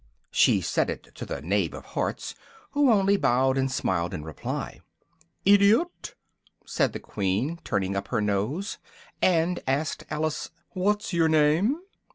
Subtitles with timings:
[0.31, 2.33] She said it to the Knave of Hearts,
[2.71, 4.79] who only bowed and smiled in reply.
[5.45, 6.15] "Idiot!"
[6.65, 8.79] said the Queen, turning up her nose,
[9.21, 11.81] and asked Alice "what's your name?"